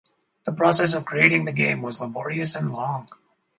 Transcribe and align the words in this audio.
The 0.45 0.51
process 0.51 0.95
of 0.95 1.05
creating 1.05 1.45
the 1.45 1.51
game 1.51 1.83
was 1.83 2.01
"laborious 2.01 2.55
and 2.55 2.73
long". 2.73 3.07